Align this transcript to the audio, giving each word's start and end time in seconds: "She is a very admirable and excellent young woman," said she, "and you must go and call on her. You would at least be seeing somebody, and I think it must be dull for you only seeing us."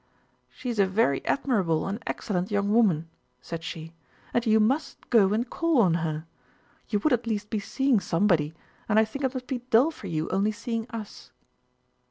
"She 0.49 0.71
is 0.71 0.79
a 0.79 0.87
very 0.87 1.23
admirable 1.27 1.85
and 1.85 2.01
excellent 2.07 2.49
young 2.49 2.73
woman," 2.73 3.07
said 3.39 3.63
she, 3.63 3.93
"and 4.33 4.43
you 4.47 4.59
must 4.59 5.07
go 5.11 5.31
and 5.31 5.47
call 5.47 5.79
on 5.79 5.93
her. 6.01 6.25
You 6.89 6.97
would 7.03 7.13
at 7.13 7.27
least 7.27 7.51
be 7.51 7.59
seeing 7.59 7.99
somebody, 7.99 8.55
and 8.89 8.97
I 8.97 9.05
think 9.05 9.23
it 9.23 9.35
must 9.35 9.45
be 9.45 9.59
dull 9.69 9.91
for 9.91 10.07
you 10.07 10.27
only 10.31 10.53
seeing 10.53 10.89
us." 10.89 11.29